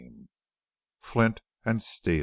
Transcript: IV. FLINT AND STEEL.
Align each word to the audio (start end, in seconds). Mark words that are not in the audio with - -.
IV. 0.01 0.13
FLINT 1.03 1.41
AND 1.63 1.83
STEEL. 1.83 2.19